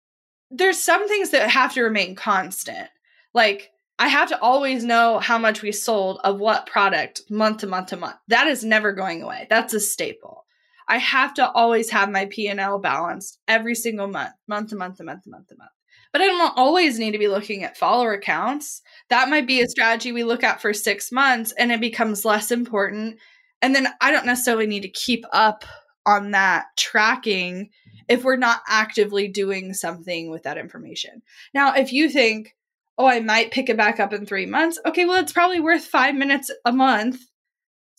[0.51, 2.89] there's some things that have to remain constant.
[3.33, 3.71] Like,
[4.01, 7.91] I have to always know how much we sold of what product month to month
[7.91, 8.17] to month.
[8.27, 9.47] That is never going away.
[9.49, 10.45] That's a staple.
[10.89, 15.05] I have to always have my P&L balanced every single month, month to month to
[15.05, 15.71] month to month to month.
[16.13, 18.83] But I don't always need to be looking at follower accounts.
[19.09, 22.51] That might be a strategy we look at for 6 months and it becomes less
[22.51, 23.19] important
[23.65, 25.65] and then I don't necessarily need to keep up
[26.05, 27.71] on that tracking
[28.11, 31.23] if we're not actively doing something with that information.
[31.55, 32.55] Now, if you think,
[32.99, 35.87] oh, I might pick it back up in three months, okay, well, it's probably worth
[35.87, 37.23] five minutes a month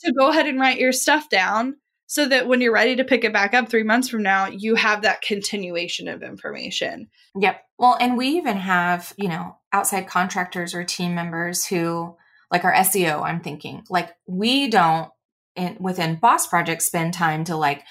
[0.02, 3.24] to go ahead and write your stuff down so that when you're ready to pick
[3.24, 7.10] it back up three months from now, you have that continuation of information.
[7.40, 7.60] Yep.
[7.80, 12.16] Well, and we even have, you know, outside contractors or team members who,
[12.52, 15.10] like our SEO, I'm thinking, like we don't
[15.56, 17.84] in, within Boss projects spend time to like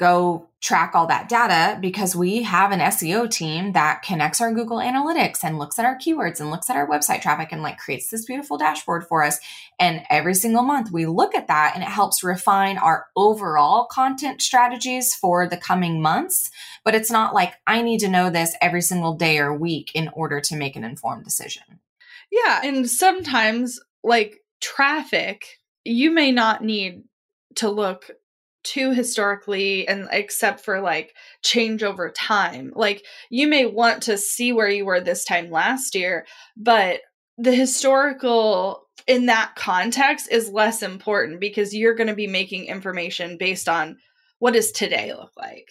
[0.00, 4.78] go track all that data because we have an SEO team that connects our Google
[4.78, 8.08] Analytics and looks at our keywords and looks at our website traffic and like creates
[8.08, 9.38] this beautiful dashboard for us.
[9.78, 14.40] And every single month we look at that and it helps refine our overall content
[14.40, 16.50] strategies for the coming months.
[16.82, 20.08] But it's not like I need to know this every single day or week in
[20.14, 21.80] order to make an informed decision.
[22.32, 22.62] Yeah.
[22.64, 27.04] And sometimes like traffic, you may not need
[27.56, 28.10] to look
[28.62, 32.72] too historically and except for like change over time.
[32.74, 36.26] Like you may want to see where you were this time last year,
[36.56, 37.00] but
[37.38, 43.38] the historical in that context is less important because you're going to be making information
[43.38, 43.96] based on
[44.38, 45.68] what does today look like?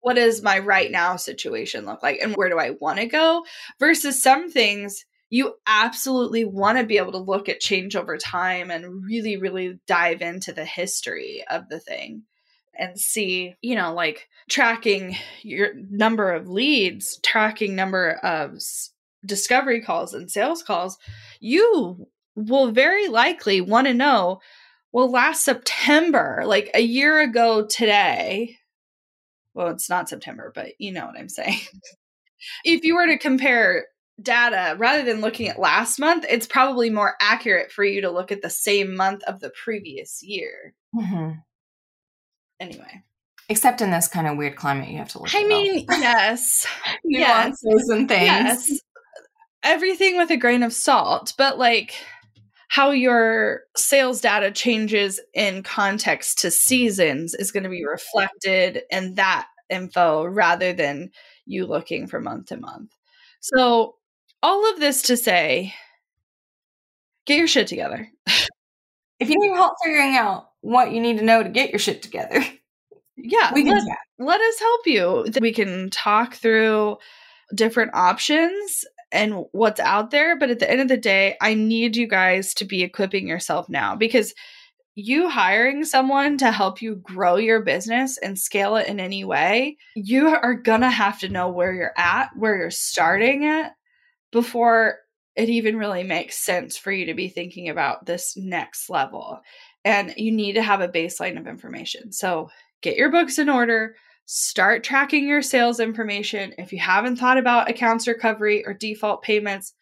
[0.00, 2.20] What does my right now situation look like?
[2.22, 3.44] And where do I want to go?
[3.80, 8.70] Versus some things you absolutely want to be able to look at change over time
[8.70, 12.22] and really, really dive into the history of the thing
[12.78, 18.58] and see, you know, like tracking your number of leads, tracking number of
[19.26, 20.96] discovery calls and sales calls,
[21.40, 24.40] you will very likely want to know
[24.92, 28.56] well, last September, like a year ago today,
[29.54, 31.60] well, it's not September, but you know what I'm saying.
[32.64, 33.86] if you were to compare
[34.20, 38.32] data rather than looking at last month, it's probably more accurate for you to look
[38.32, 40.74] at the same month of the previous year.
[40.94, 41.38] Mm-hmm.
[42.60, 43.02] Anyway.
[43.48, 45.34] Except in this kind of weird climate, you have to look.
[45.34, 46.66] I mean, yes,
[47.04, 47.88] nuances yes.
[47.88, 48.26] and things.
[48.26, 48.80] Yes,
[49.62, 51.94] everything with a grain of salt, but like
[52.68, 59.14] how your sales data changes in context to seasons is going to be reflected in
[59.14, 61.10] that info rather than
[61.46, 62.92] you looking from month to month.
[63.40, 63.94] So
[64.42, 65.74] all of this to say,
[67.26, 68.08] get your shit together.
[69.20, 72.02] if you need help figuring out what you need to know to get your shit
[72.02, 72.44] together,
[73.16, 75.26] yeah, we can let, let us help you.
[75.40, 76.98] We can talk through
[77.54, 80.38] different options and what's out there.
[80.38, 83.68] But at the end of the day, I need you guys to be equipping yourself
[83.68, 84.34] now because
[84.94, 89.76] you hiring someone to help you grow your business and scale it in any way,
[89.94, 93.74] you are going to have to know where you're at, where you're starting at
[94.32, 94.98] before
[95.36, 99.40] it even really makes sense for you to be thinking about this next level.
[99.84, 102.12] And you need to have a baseline of information.
[102.12, 102.50] So
[102.82, 103.94] get your books in order,
[104.26, 106.54] start tracking your sales information.
[106.58, 109.74] If you haven't thought about accounts recovery or default payments,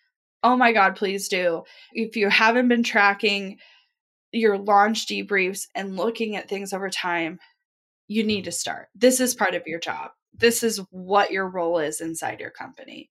[0.43, 1.63] oh my God, please do.
[1.93, 3.59] If you haven't been tracking,
[4.33, 7.39] your launch debriefs and looking at things over time,
[8.09, 8.89] you need to start.
[8.95, 10.11] This is part of your job.
[10.35, 13.11] This is what your role is inside your company.